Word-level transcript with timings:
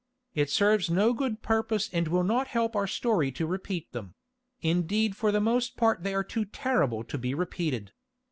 It 0.33 0.49
serves 0.49 0.89
no 0.89 1.13
good 1.13 1.43
purpose 1.43 1.87
and 1.93 2.07
will 2.07 2.23
not 2.23 2.47
help 2.47 2.75
our 2.75 2.87
story 2.87 3.31
to 3.33 3.45
repeat 3.45 3.91
them; 3.91 4.15
indeed 4.59 5.15
for 5.15 5.31
the 5.31 5.39
most 5.39 5.77
part 5.77 6.01
they 6.01 6.15
are 6.15 6.23
too 6.23 6.45
terrible 6.45 7.03
to 7.03 7.19
be 7.19 7.35
repeated. 7.35 7.91